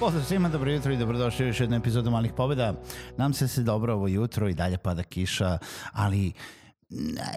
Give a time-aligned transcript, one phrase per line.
[0.00, 2.74] Pozdrav svima, dobro jutro i dobrodošli u još jednu epizodu Malih pobjeda.
[3.16, 5.58] Nam se se dobro ovo jutro i dalje pada kiša,
[5.92, 6.32] ali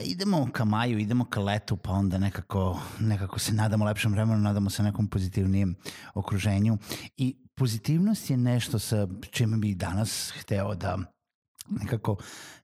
[0.04, 4.70] idemo ka maju, idemo ka letu, pa onda nekako, nekako se nadamo lepšem vremenu, nadamo
[4.70, 5.76] se nekom pozitivnijem
[6.14, 6.78] okruženju.
[7.18, 10.98] I pozitivnost je nešto sa čime bi danas hteo da
[11.70, 12.18] nekako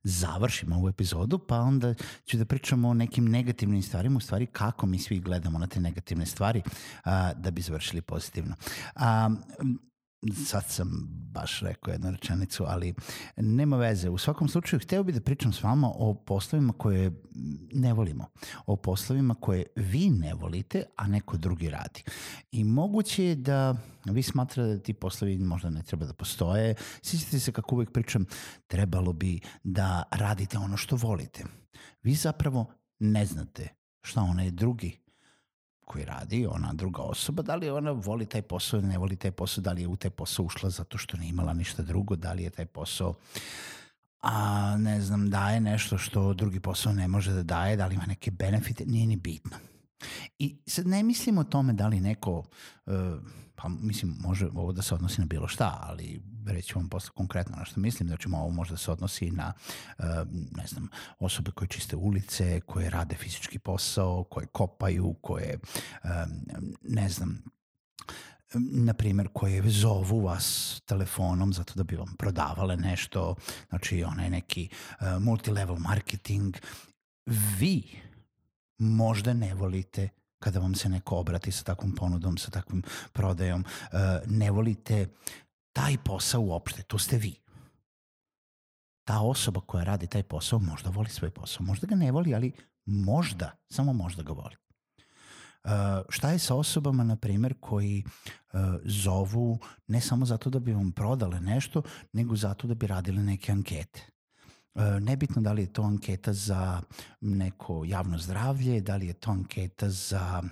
[0.04, 1.94] završimo ovu epizodu, pa onda
[2.26, 5.80] ću da pričamo o nekim negativnim stvarima, u stvari kako mi svi gledamo na te
[5.80, 6.62] negativne stvari
[7.04, 8.56] a, da bi završili pozitivno.
[8.96, 9.30] A,
[10.46, 12.94] sad sam baš rekao jednu rečenicu, ali
[13.38, 14.10] nema veze.
[14.10, 17.12] U svakom slučaju, hteo bih da pričam s vama o poslovima koje
[17.74, 18.26] ne volimo.
[18.66, 22.04] O poslovima koje vi ne volite, a neko drugi radi.
[22.52, 23.76] I moguće je da
[24.06, 26.76] vi smatrate da ti poslovi možda ne treba da postoje.
[27.02, 28.26] Sjećate se kako uvek pričam,
[28.68, 31.44] trebalo bi da radite ono što volite.
[32.04, 33.68] Vi zapravo ne znate
[34.02, 35.09] šta onaj drugi
[35.90, 39.62] koji radi, ona druga osoba, da li ona voli taj posao ne voli taj posao,
[39.62, 42.44] da li je u taj posao ušla zato što ne imala ništa drugo, da li
[42.44, 43.14] je taj posao
[44.22, 48.06] a ne znam, daje nešto što drugi posao ne može da daje, da li ima
[48.06, 49.58] neke benefite, nije ni bitno.
[50.40, 52.94] I sad ne mislim o tome da li neko, uh,
[53.56, 57.56] pa mislim, može ovo da se odnosi na bilo šta, ali reći vam posle konkretno
[57.56, 59.54] na što mislim, znači ovo možda se odnosi na,
[59.98, 60.06] uh,
[60.58, 60.88] ne znam,
[61.20, 65.60] osobe koje čiste ulice, koje rade fizički posao, koje kopaju, koje,
[66.82, 67.44] ne znam,
[68.54, 73.36] na primjer, koje zovu vas telefonom zato da bi vam prodavale nešto,
[73.70, 76.56] znači onaj neki uh, multilevel marketing,
[77.60, 77.84] vi
[78.78, 82.84] možda ne volite kada vam se neko obrati sa takvom ponudom, sa takvom
[83.14, 85.08] prodajom, uh, ne volite
[85.80, 87.36] taj posao uopšte, to ste vi.
[89.04, 92.52] Ta osoba koja radi taj posao možda voli svoj posao, možda ga ne voli, ali
[92.86, 94.56] možda, samo možda ga voli.
[95.64, 95.72] Uh,
[96.10, 100.92] šta je sa osobama, na primer, koji uh, zovu ne samo zato da bi vam
[100.92, 101.82] prodale nešto,
[102.14, 104.02] nego zato da bi radili neke ankete.
[104.74, 106.82] Uh, nebitno da li je to anketa za
[107.22, 110.44] neko javno zdravlje, da li je to anketa za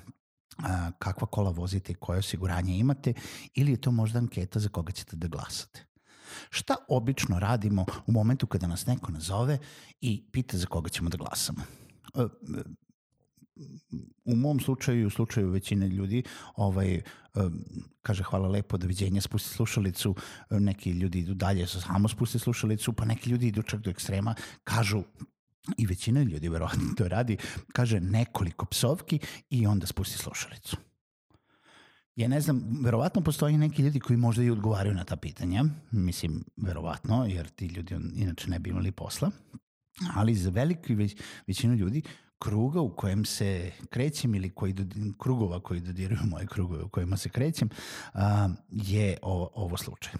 [1.00, 3.14] kakva kola vozite i koje osiguranje imate
[3.54, 5.86] ili je to možda anketa za koga ćete da glasate.
[6.50, 9.60] Šta obično radimo u momentu kada nas neko nazove
[10.02, 11.62] i pita za koga ćemo da glasamo?
[12.16, 12.26] E,
[14.26, 16.24] u mom slučaju i u slučaju većine ljudi
[16.56, 17.02] ovaj, e,
[18.02, 20.16] kaže hvala lepo, doviđenja, spusti slušalicu,
[20.50, 25.04] neki ljudi idu dalje, samo spusti slušalicu, pa neki ljudi idu čak do ekstrema, kažu
[25.78, 27.38] i većina ljudi verovatno to radi,
[27.74, 29.20] kaže nekoliko psovki
[29.50, 30.78] i onda spusti slušalicu.
[32.16, 36.44] Ja ne znam, verovatno postoji neki ljudi koji možda i odgovaraju na ta pitanja, mislim,
[36.58, 39.32] verovatno, jer ti ljudi inače ne bi imali posla,
[40.16, 41.16] ali za veliku već,
[41.48, 42.02] većinu ljudi
[42.40, 44.76] kruga u kojem se krećem ili koji,
[45.20, 47.70] krugova koji dodiruju moje krugove u kojima se krećem
[48.14, 50.14] a, je ovo, ovo slučaj.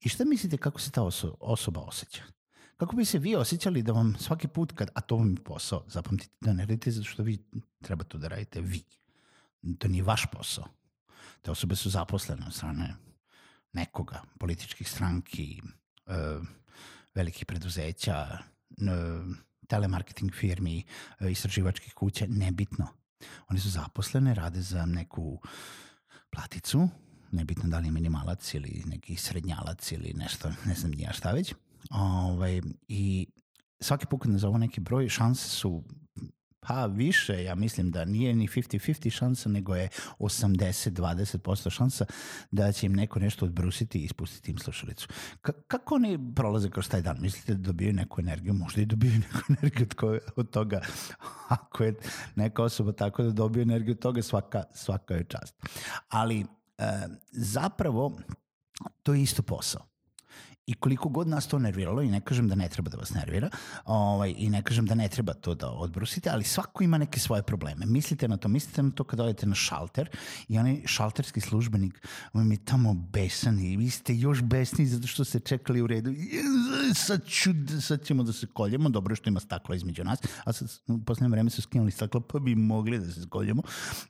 [0.00, 2.22] I šta mislite kako se ta oso, osoba osjeća?
[2.76, 5.84] Kako bi se vi osjećali da vam svaki put kad, a to vam je posao,
[5.88, 7.38] zapamtite da ne radite zato što vi
[7.82, 8.82] treba to da radite vi.
[9.78, 10.64] To nije vaš posao.
[11.42, 12.94] Te osobe su zaposlene od strane
[13.72, 15.60] nekoga, političkih stranki,
[16.06, 16.12] e,
[17.14, 18.38] velikih preduzeća,
[19.68, 20.84] telemarketing firmi,
[21.20, 22.86] e, istraživačkih kuća, nebitno.
[23.48, 25.40] Oni su zaposlene, rade za neku
[26.30, 26.88] platicu,
[27.32, 31.54] nebitno da li je minimalac ili neki srednjalac ili nešto, ne znam nija šta već.
[31.90, 33.26] Ovaj, I
[33.80, 35.84] svaki put kad nazovu neki broj, šanse su
[36.66, 39.88] pa više, ja mislim da nije ni 50-50 šansa, nego je
[40.18, 42.06] 80-20% šansa
[42.50, 45.08] da će im neko nešto odbrusiti i ispustiti im slušalicu.
[45.42, 47.16] K kako oni prolaze kroz taj dan?
[47.20, 48.54] Mislite da dobiju neku energiju?
[48.54, 50.80] Možda i dobiju neku energiju od, od toga.
[51.48, 51.94] Ako je
[52.36, 55.54] neka osoba tako da dobiju energiju od toga, svaka, svaka je čast.
[56.08, 56.46] Ali e,
[57.32, 58.18] zapravo
[59.02, 59.93] to je isto posao.
[60.66, 63.50] I koliko god nas to nerviralo, i ne kažem da ne treba da vas nervira,
[63.84, 67.42] ovaj, i ne kažem da ne treba to da odbrusite, ali svako ima neke svoje
[67.42, 67.86] probleme.
[67.86, 70.08] Mislite na to, mislite na to kad odete na šalter
[70.48, 75.24] i onaj šalterski službenik vam je tamo besan i vi ste još besni zato što
[75.24, 76.10] ste čekali u redu.
[76.94, 77.50] Sad, ću,
[77.80, 81.30] sad ćemo da se koljemo, dobro što ima staklo između nas, a sad u poslednje
[81.30, 83.62] vreme su skinuli staklo pa bi mogli da se koljemo.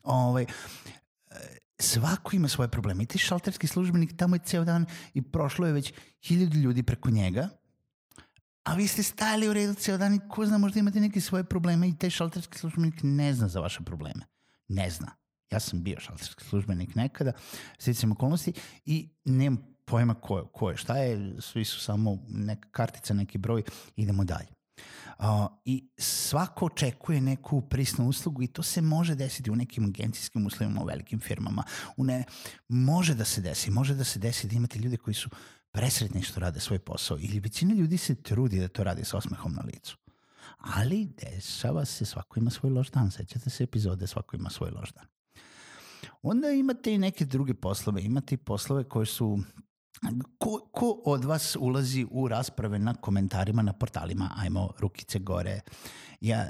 [0.03, 0.47] Ovaj,
[1.79, 3.03] svako ima svoje probleme.
[3.03, 5.93] I ti šalterski službenik tamo je ceo dan i prošlo je već
[6.23, 7.49] hiljadu ljudi preko njega,
[8.65, 11.45] a vi ste stajali u redu ceo dan i ko zna, možda imate neke svoje
[11.45, 14.25] probleme i taj šalterski službenik ne zna za vaše probleme.
[14.69, 15.11] Ne zna.
[15.51, 17.33] Ja sam bio šalterski službenik nekada,
[17.79, 18.53] sticam okolnosti
[18.85, 23.63] i nemam pojma ko, ko je, šta je, svi su samo neka kartica, neki broj,
[23.97, 24.54] idemo dalje.
[25.19, 25.25] Uh,
[25.65, 30.83] I svako očekuje neku prisnu uslugu i to se može desiti u nekim agencijskim uslovima
[30.83, 31.63] u velikim firmama.
[31.97, 32.25] U ne,
[32.69, 35.31] može da se desi, može da se desi da imate ljude koji su
[35.71, 39.53] presretni što rade svoj posao ili većina ljudi se trudi da to radi sa osmehom
[39.53, 39.97] na licu.
[40.59, 43.11] Ali dešava se, svako ima svoj loš dan.
[43.11, 45.07] Sećate se epizode, svako ima svoj loš dan.
[46.23, 48.03] Onda imate i neke druge poslove.
[48.03, 49.39] Imate i poslove koje su
[50.39, 55.61] Ko, ko od vas ulazi u rasprave na komentarima na portalima, ajmo rukice gore,
[56.21, 56.49] ja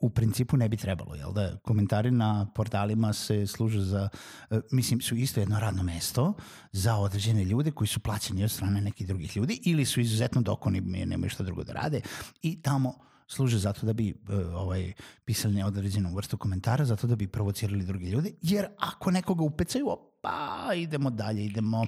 [0.00, 1.56] u principu ne bi trebalo, jel da?
[1.56, 4.08] Komentari na portalima se služe za,
[4.50, 6.34] e, mislim su isto jedno radno mesto
[6.72, 10.82] za određene ljude koji su plaćeni od strane nekih drugih ljudi ili su izuzetno dokoni
[10.98, 12.00] jer nemaju šta drugo da rade
[12.42, 14.92] i tamo služe zato da bi uh, ovaj,
[15.24, 19.86] pisali određenu vrstu komentara, zato da bi provocirali drugi ljudi, jer ako nekoga upecaju,
[20.20, 21.86] pa idemo dalje, idemo,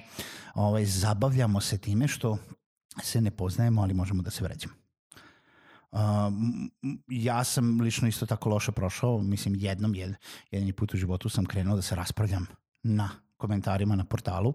[0.55, 2.37] ovaj, zabavljamo se time što
[3.03, 4.73] se ne poznajemo, ali možemo da se vređamo.
[5.91, 5.99] Uh,
[7.07, 10.15] ja sam lično isto tako loše prošao, mislim jednom, jed,
[10.51, 12.45] jedini put u životu sam krenuo da se raspravljam
[12.83, 14.53] na komentarima na portalu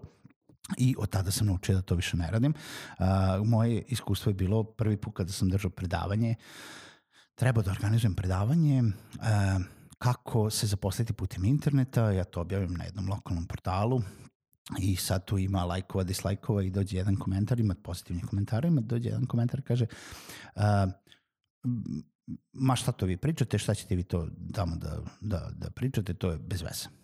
[0.77, 2.53] i od tada sam naučio da to više ne radim.
[2.99, 3.05] Uh,
[3.47, 6.35] moje iskustvo je bilo prvi put kada sam držao predavanje,
[7.35, 9.63] treba da organizujem predavanje, uh,
[9.97, 14.01] kako se zaposliti putem interneta, ja to objavim na jednom lokalnom portalu
[14.79, 19.09] i sad tu ima lajkova, dislajkova i dođe jedan komentar, ima pozitivni komentar, ima dođe
[19.09, 19.85] jedan komentar, kaže
[20.55, 20.61] uh,
[22.53, 26.31] ma šta to vi pričate, šta ćete vi to tamo da, da, da pričate, to
[26.31, 26.98] je bez veze.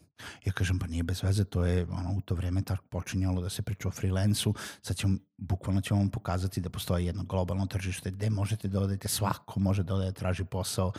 [0.45, 3.49] Ja kažem, pa nije bez veze, to je ono, u to vreme tako počinjalo da
[3.49, 8.11] se priča o freelansu, sad ćemo, bukvalno ćemo vam pokazati da postoji jedno globalno tržište
[8.11, 10.91] gde možete da odete, svako može da ode da traži posao,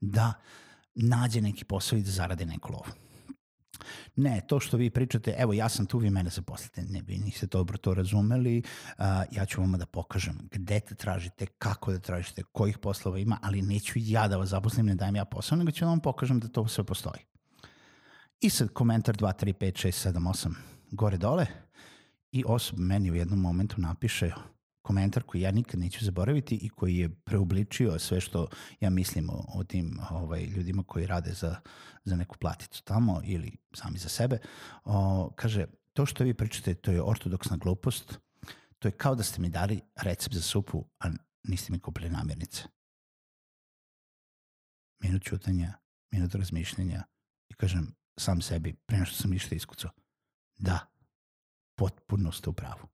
[0.00, 0.32] da
[0.94, 3.06] nađe neki posao i da zarade neku lovu.
[4.16, 7.46] Ne, to što vi pričate, evo ja sam tu, vi mene zaposlite, ne bi niste
[7.46, 8.62] dobro to razumeli,
[8.98, 13.38] uh, ja ću vam da pokažem gde te tražite, kako da tražite, kojih poslova ima,
[13.42, 16.40] ali neću ja da vas zaposlim, ne dajem ja posao, nego ću da vam pokažem
[16.40, 17.35] da to sve postoji.
[18.40, 20.54] I sad komentar 2, 3, 5, 6, 7, 8,
[20.90, 21.46] gore dole
[22.32, 24.32] i osoba meni u jednom momentu napiše
[24.82, 28.48] komentar koji ja nikad neću zaboraviti i koji je preobličio sve što
[28.80, 31.56] ja mislim o, o tim ovaj, ljudima koji rade za,
[32.04, 34.38] za neku platicu tamo ili sami za sebe.
[34.84, 38.18] O, kaže, to što vi pričate, to je ortodoksna glupost,
[38.78, 41.10] to je kao da ste mi dali recept za supu, a
[41.42, 42.62] niste mi kupili namirnice.
[45.02, 45.72] Minut čutanja,
[46.10, 47.02] minut razmišljenja
[47.48, 49.90] i kažem sam sebi, pre što sam ništa iskucao,
[50.58, 50.78] da,
[51.74, 52.88] potpuno ste u pravu.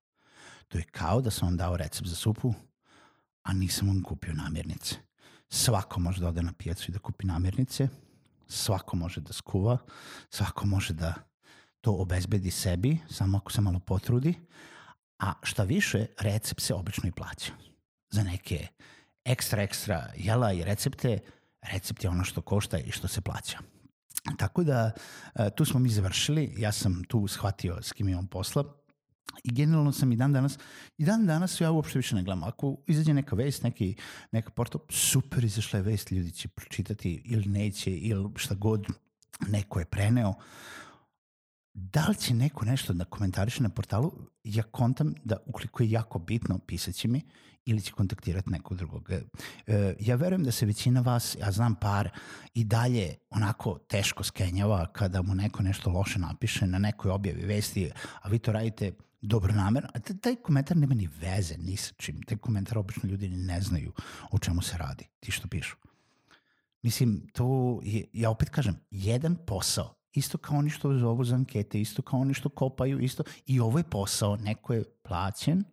[0.69, 2.55] To je kao da sam vam dao recept za supu,
[3.43, 4.95] a nisam vam kupio namirnice.
[5.49, 7.89] Svako može da ode na pijacu i da kupi namirnice,
[8.49, 9.79] svako može da skuva,
[10.31, 11.15] svako može da
[11.81, 14.35] to obezbedi sebi, samo ako se malo potrudi,
[15.19, 17.53] a šta više, recept se obično i plaća.
[18.11, 18.67] Za neke
[19.25, 21.19] ekstra, ekstra jela i recepte,
[21.63, 23.58] recept je ono što košta i što se plaća.
[24.39, 24.91] Tako da,
[25.34, 28.65] e, tu smo mi završili, ja sam tu shvatio s kim imam posla,
[29.44, 30.58] I generalno sam i dan danas,
[30.98, 32.44] i dan danas ja uopšte više ne gledam.
[32.44, 33.94] Ako izađe neka vest, neki,
[34.32, 38.86] neka portal, super izašla je vest, ljudi će pročitati ili neće, ili šta god
[39.48, 40.34] neko je preneo.
[41.74, 44.12] Da li će neko nešto da komentariše na portalu,
[44.44, 47.22] ja kontam da ukoliko je jako bitno, pisat će mi
[47.64, 49.10] ili će kontaktirati nekog drugog.
[49.10, 49.22] E,
[49.67, 52.10] e, ja verujem da se većina vas, ja znam par,
[52.55, 57.91] i dalje onako teško skenjava kada mu neko nešto loše napiše na nekoj objavi vesti,
[58.22, 59.88] a vi to radite dobro namerno.
[59.94, 62.22] A taj komentar nema ni veze ni sa čim.
[62.22, 63.93] Taj komentar obično ljudi ne znaju
[64.31, 65.76] o čemu se radi, ti što pišu.
[66.82, 71.81] Mislim, to je, ja opet kažem, jedan posao, isto kao oni što zovu za ankete,
[71.81, 75.65] isto kao oni što kopaju, isto, i ovo je posao, neko je plaćen,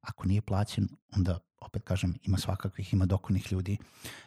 [0.00, 3.78] ako nije plaćen, onda opet kažem, ima svakakvih, ima dokonih ljudi.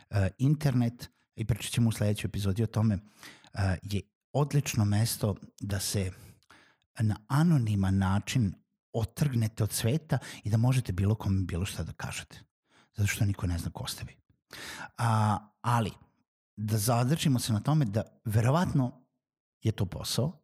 [0.10, 4.01] Uh, internet, i pričat ćemo u sledećoj epizodi o tome, uh, je
[4.34, 6.12] odlično mesto da se
[7.00, 8.53] na anoniman način
[8.94, 12.39] otrgnete od sveta i da možete bilo kome bilo šta da kažete.
[12.96, 14.15] Zato što niko ne zna ko ste vi.
[14.98, 15.91] A, ali,
[16.56, 19.06] da zadržimo se na tome da verovatno
[19.67, 20.39] je to posao,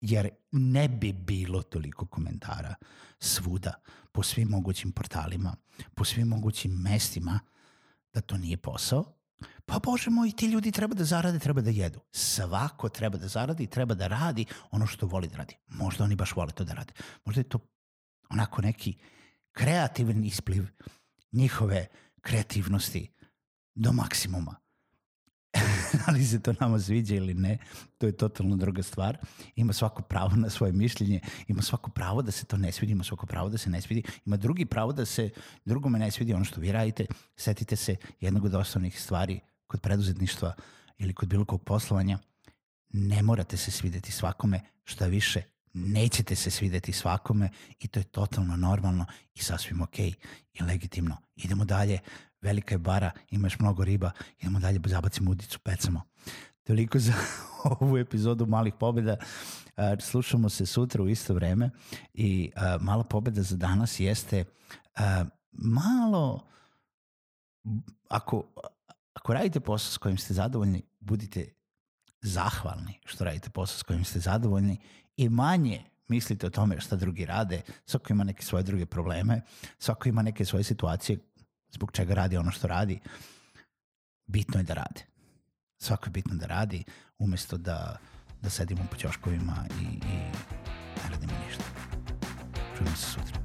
[0.00, 2.74] jer ne bi bilo toliko komentara
[3.18, 3.74] svuda,
[4.12, 5.56] po svim mogućim portalima,
[5.94, 7.40] po svim mogućim mestima,
[8.12, 9.14] da to nije posao,
[9.66, 12.00] Pa bože moj, ti ljudi treba da zarade, treba da jedu.
[12.12, 15.56] Svako treba da zaradi, treba da radi ono što voli da radi.
[15.66, 16.92] Možda oni baš vole to da rade.
[17.24, 17.58] Možda je to
[18.30, 18.96] onako neki
[19.52, 20.66] kreativan ispliv
[21.32, 21.86] njihove
[22.20, 23.12] kreativnosti
[23.74, 24.54] do maksimuma.
[26.06, 27.58] ali se to nama sviđa ili ne,
[27.98, 29.18] to je totalno druga stvar.
[29.56, 33.04] Ima svako pravo na svoje mišljenje, ima svako pravo da se to ne svidi, ima
[33.04, 35.30] svako pravo da se ne svidi, ima drugi pravo da se
[35.64, 37.06] drugome ne svidi ono što vi radite.
[37.36, 40.54] Setite se jednog od osnovnih stvari kod preduzetništva
[40.98, 42.18] ili kod bilo kog poslovanja,
[42.92, 45.42] ne morate se svideti svakome, šta više,
[45.72, 50.14] nećete se svideti svakome i to je totalno normalno i sasvim ok i
[50.60, 51.16] legitimno.
[51.36, 51.98] Idemo dalje,
[52.44, 54.10] velika je bara, imaš mnogo riba,
[54.40, 56.02] idemo dalje, zabacimo udicu, pecamo.
[56.62, 57.12] Toliko za
[57.80, 59.16] ovu epizodu Malih pobjeda.
[60.00, 61.70] Slušamo se sutra u isto vreme
[62.14, 64.44] i mala pobjeda za danas jeste
[65.52, 66.46] malo
[68.08, 68.44] ako,
[69.14, 71.46] ako radite posao s kojim ste zadovoljni, budite
[72.22, 74.78] zahvalni što radite posao s kojim ste zadovoljni
[75.16, 77.62] i manje mislite o tome šta drugi rade.
[77.86, 79.40] Svako ima neke svoje druge probleme,
[79.78, 81.18] svako ima neke svoje situacije
[81.74, 83.00] zbog čega radi ono što radi.
[84.26, 85.04] Bitno je da rade.
[85.78, 86.84] Svako je bitno da radi
[87.18, 87.98] umesto da,
[88.42, 90.16] da sedimo po ćoškovima i, i
[91.02, 91.64] ne radimo ništa.
[92.76, 93.43] Čujemo se sutra.